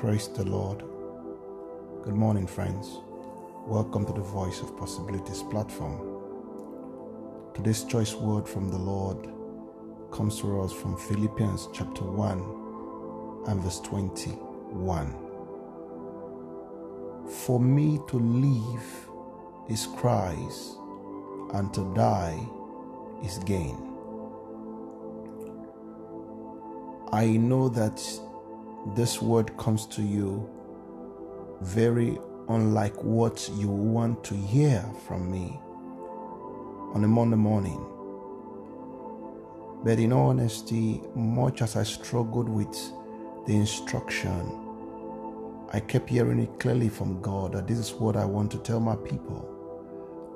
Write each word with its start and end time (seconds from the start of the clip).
Praise 0.00 0.28
the 0.28 0.44
Lord. 0.44 0.82
Good 2.04 2.14
morning, 2.14 2.46
friends. 2.46 3.00
Welcome 3.66 4.06
to 4.06 4.14
the 4.14 4.22
Voice 4.22 4.62
of 4.62 4.74
Possibilities 4.78 5.42
platform. 5.42 6.22
Today's 7.52 7.84
choice 7.84 8.14
word 8.14 8.48
from 8.48 8.70
the 8.70 8.78
Lord 8.78 9.28
comes 10.10 10.40
to 10.40 10.62
us 10.62 10.72
from 10.72 10.96
Philippians 10.96 11.68
chapter 11.74 12.02
1 12.02 13.44
and 13.48 13.62
verse 13.62 13.80
21. 13.80 15.14
For 17.28 17.60
me 17.60 18.00
to 18.08 18.18
live 18.18 19.10
is 19.68 19.86
Christ, 19.98 20.78
and 21.52 21.74
to 21.74 21.92
die 21.94 22.40
is 23.22 23.36
gain. 23.40 23.76
I 27.12 27.26
know 27.26 27.68
that 27.68 28.00
this 28.94 29.20
word 29.20 29.56
comes 29.56 29.86
to 29.86 30.02
you 30.02 30.48
very 31.60 32.18
unlike 32.48 32.96
what 33.04 33.48
you 33.54 33.68
want 33.68 34.24
to 34.24 34.34
hear 34.34 34.84
from 35.06 35.30
me 35.30 35.60
on 36.94 37.04
a 37.04 37.08
Monday 37.08 37.36
morning. 37.36 37.86
But 39.84 39.98
in 39.98 40.12
honesty, 40.12 41.00
much 41.14 41.62
as 41.62 41.76
I 41.76 41.82
struggled 41.84 42.48
with 42.48 42.72
the 43.46 43.54
instruction, 43.54 44.58
I 45.72 45.80
kept 45.80 46.08
hearing 46.08 46.40
it 46.40 46.58
clearly 46.58 46.88
from 46.88 47.20
God 47.20 47.52
that 47.52 47.68
this 47.68 47.78
is 47.78 47.92
what 47.92 48.16
I 48.16 48.24
want 48.24 48.50
to 48.52 48.58
tell 48.58 48.80
my 48.80 48.96
people 48.96 49.46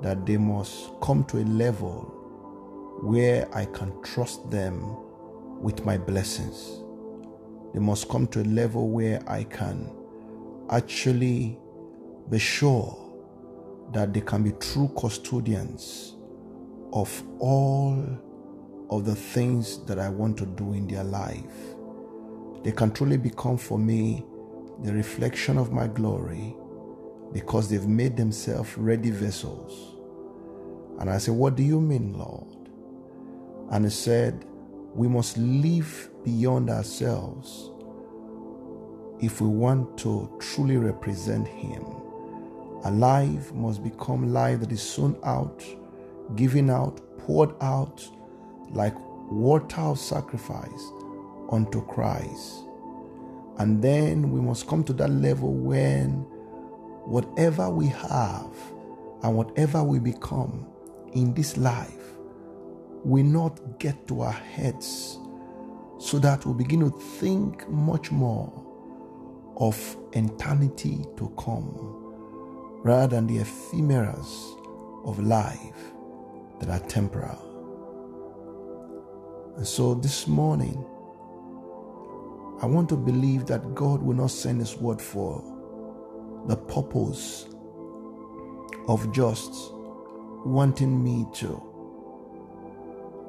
that 0.01 0.25
they 0.25 0.37
must 0.37 0.91
come 1.01 1.23
to 1.25 1.37
a 1.39 1.45
level 1.45 2.11
where 3.01 3.47
I 3.53 3.65
can 3.65 4.01
trust 4.03 4.49
them 4.49 4.97
with 5.61 5.85
my 5.85 5.97
blessings. 5.97 6.84
They 7.75 7.81
must 7.81 8.07
come 8.07 8.25
to 8.27 8.41
a 8.41 8.45
level 8.45 8.87
where 8.87 9.21
I 9.29 9.43
can 9.43 9.91
actually 10.69 11.59
be 12.29 12.39
sure 12.39 12.97
that 13.91 14.13
they 14.13 14.21
can 14.21 14.43
be 14.43 14.53
true 14.53 14.89
custodians 14.97 16.15
of 16.93 17.21
all 17.39 18.01
of 18.89 19.03
the 19.03 19.13
things 19.13 19.83
that 19.87 19.99
I 19.99 20.07
want 20.07 20.37
to 20.37 20.45
do 20.45 20.71
in 20.71 20.87
their 20.87 21.03
life. 21.03 21.75
They 22.63 22.71
can 22.71 22.91
truly 22.91 23.17
become 23.17 23.57
for 23.57 23.77
me 23.77 24.23
the 24.81 24.93
reflection 24.93 25.57
of 25.57 25.73
my 25.73 25.87
glory 25.87 26.55
because 27.33 27.69
they've 27.69 27.87
made 27.87 28.15
themselves 28.15 28.77
ready 28.77 29.09
vessels. 29.09 29.97
And 31.01 31.09
I 31.09 31.17
said, 31.17 31.33
What 31.33 31.57
do 31.57 31.63
you 31.63 31.81
mean, 31.81 32.13
Lord? 32.17 32.69
And 33.69 33.83
he 33.83 33.91
said, 33.91 34.45
We 34.95 35.09
must 35.09 35.37
live 35.37 36.09
beyond 36.23 36.69
ourselves 36.69 37.69
if 39.19 39.41
we 39.41 39.47
want 39.49 39.97
to 39.97 40.31
truly 40.39 40.77
represent 40.77 41.45
Him. 41.47 41.83
A 42.85 42.91
life 42.91 43.51
must 43.53 43.83
become 43.83 44.31
life 44.31 44.61
that 44.61 44.71
is 44.71 44.81
sown 44.81 45.17
out, 45.25 45.65
given 46.37 46.69
out, 46.69 47.01
poured 47.19 47.53
out 47.61 48.07
like 48.69 48.95
water 49.29 49.81
of 49.81 49.99
sacrifice 49.99 50.91
unto 51.51 51.85
Christ. 51.87 52.63
And 53.57 53.81
then 53.81 54.31
we 54.31 54.39
must 54.39 54.65
come 54.65 54.85
to 54.85 54.93
that 54.93 55.09
level 55.09 55.53
when 55.53 56.25
whatever 57.03 57.69
we 57.69 57.87
have 57.87 58.55
and 59.23 59.35
whatever 59.35 59.83
we 59.83 59.99
become 59.99 60.65
in 61.11 61.33
this 61.33 61.57
life 61.57 62.04
will 63.05 63.23
not 63.25 63.79
get 63.79 64.07
to 64.07 64.21
our 64.21 64.31
heads 64.31 65.19
so 65.99 66.17
that 66.19 66.45
we 66.45 66.53
begin 66.53 66.79
to 66.79 66.89
think 66.89 67.69
much 67.69 68.11
more 68.11 68.51
of 69.57 69.97
eternity 70.13 71.05
to 71.15 71.31
come 71.37 72.03
rather 72.83 73.15
than 73.15 73.27
the 73.27 73.37
ephemerals 73.37 74.57
of 75.05 75.19
life 75.19 75.93
that 76.59 76.69
are 76.69 76.85
temporal. 76.87 77.61
And 79.57 79.67
so 79.67 79.93
this 79.93 80.27
morning, 80.27 80.83
I 82.61 82.65
want 82.65 82.89
to 82.89 82.97
believe 82.97 83.45
that 83.47 83.75
God 83.75 84.01
will 84.01 84.15
not 84.15 84.31
send 84.31 84.59
His 84.59 84.75
word 84.77 85.01
for 85.01 85.43
the 86.47 86.57
purpose 86.57 87.47
of 88.87 89.11
just 89.13 89.53
wanting 90.45 91.03
me 91.03 91.25
to 91.35 91.74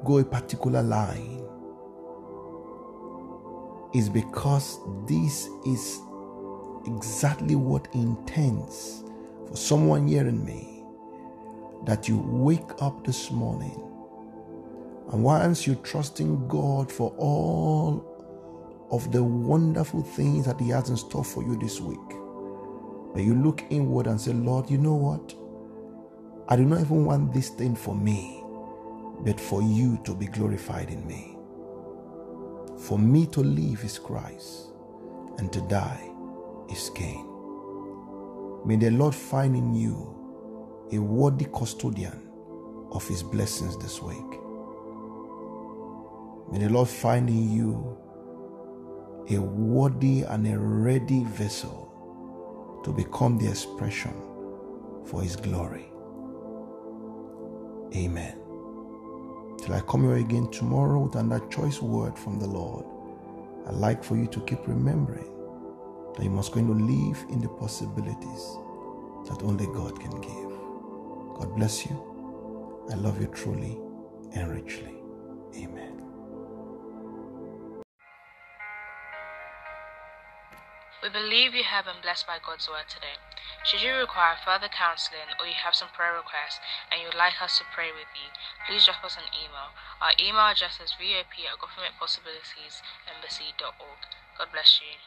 go 0.07 0.19
a 0.19 0.23
particular 0.25 0.81
line 0.81 1.43
is 3.93 4.09
because 4.09 4.79
this 5.07 5.49
is 5.67 5.99
exactly 6.87 7.55
what 7.55 7.87
intends 7.93 9.03
for 9.49 9.57
someone 9.57 10.07
hearing 10.07 10.45
me 10.45 10.83
that 11.85 12.07
you 12.07 12.17
wake 12.17 12.81
up 12.81 13.05
this 13.05 13.31
morning 13.31 13.83
and 15.11 15.23
once 15.23 15.67
you're 15.67 15.75
trusting 15.77 16.47
God 16.47 16.91
for 16.91 17.13
all 17.17 18.17
of 18.91 19.11
the 19.11 19.23
wonderful 19.23 20.03
things 20.03 20.45
that 20.45 20.59
He 20.59 20.69
has 20.69 20.89
in 20.89 20.97
store 20.97 21.23
for 21.23 21.43
you 21.43 21.57
this 21.57 21.79
week, 21.81 21.99
but 23.13 23.23
you 23.23 23.35
look 23.35 23.63
inward 23.69 24.07
and 24.07 24.19
say, 24.19 24.33
Lord, 24.33 24.69
you 24.69 24.77
know 24.77 24.95
what? 24.95 25.33
I 26.49 26.55
do 26.57 26.65
not 26.65 26.81
even 26.81 27.05
want 27.05 27.33
this 27.33 27.49
thing 27.49 27.75
for 27.75 27.95
me, 27.95 28.36
but 29.21 29.39
for 29.39 29.61
you 29.61 29.99
to 30.05 30.15
be 30.15 30.27
glorified 30.27 30.89
in 30.89 31.05
me. 31.07 31.37
For 32.79 32.99
me 32.99 33.25
to 33.27 33.41
live 33.41 33.83
is 33.83 33.99
Christ, 33.99 34.67
and 35.37 35.51
to 35.53 35.61
die 35.69 36.11
is 36.71 36.89
gain. 36.95 37.25
May 38.65 38.75
the 38.77 38.91
Lord 38.91 39.15
find 39.15 39.55
in 39.55 39.75
you 39.75 40.33
a 40.91 40.99
worthy 40.99 41.45
custodian 41.53 42.29
of 42.91 43.07
his 43.07 43.23
blessings 43.23 43.77
this 43.79 44.01
week. 44.01 44.39
May 46.51 46.59
the 46.59 46.69
Lord 46.69 46.89
find 46.89 47.29
in 47.29 47.51
you 47.51 47.97
a 49.29 49.37
worthy 49.39 50.23
and 50.23 50.47
a 50.47 50.57
ready 50.57 51.23
vessel 51.25 52.81
to 52.85 52.93
become 52.93 53.37
the 53.37 53.49
expression 53.49 54.13
for 55.05 55.21
his 55.21 55.35
glory. 55.35 55.87
Amen. 57.95 58.39
Till 59.67 59.75
I 59.75 59.81
come 59.81 60.03
here 60.03 60.15
again 60.15 60.49
tomorrow 60.49 60.97
with 60.97 61.15
another 61.15 61.45
choice 61.47 61.81
word 61.81 62.17
from 62.17 62.39
the 62.39 62.47
Lord, 62.47 62.85
I'd 63.67 63.73
like 63.73 64.01
for 64.01 64.15
you 64.15 64.25
to 64.27 64.39
keep 64.45 64.65
remembering 64.65 65.29
that 66.15 66.23
you 66.23 66.29
must 66.29 66.53
go 66.53 66.61
to 66.61 66.71
live 66.71 67.25
in 67.29 67.41
the 67.41 67.49
possibilities 67.49 68.43
that 69.27 69.43
only 69.43 69.65
God 69.65 69.99
can 69.99 70.21
give. 70.21 70.51
God 71.37 71.53
bless 71.57 71.85
you. 71.85 72.87
I 72.89 72.95
love 72.95 73.19
you 73.19 73.27
truly 73.27 73.77
and 74.31 74.49
richly. 74.55 75.03
Amen. 75.57 76.01
We 81.03 81.09
believe 81.09 81.53
you 81.53 81.65
have 81.65 81.83
been 81.83 82.01
blessed 82.01 82.25
by 82.25 82.37
God's 82.41 82.69
word 82.69 82.87
today. 82.87 83.26
Should 83.63 83.81
you 83.81 83.95
require 83.95 84.37
further 84.43 84.69
counseling 84.69 85.33
or 85.39 85.47
you 85.47 85.53
have 85.53 85.75
some 85.75 85.89
prayer 85.89 86.13
requests 86.13 86.59
and 86.91 87.01
you'd 87.01 87.15
like 87.17 87.41
us 87.41 87.57
to 87.57 87.63
pray 87.73 87.91
with 87.91 88.07
you, 88.15 88.29
please 88.65 88.85
drop 88.85 89.03
us 89.03 89.17
an 89.17 89.27
email. 89.33 89.73
Our 90.01 90.13
email 90.19 90.47
address 90.47 90.79
is 90.79 90.93
vop 90.95 91.25
at 91.25 91.59
governmentpossibilitiesembassy.org. 91.59 93.99
God 94.37 94.51
bless 94.53 94.79
you. 94.79 94.97